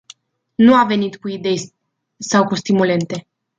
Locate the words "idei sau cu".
1.27-2.55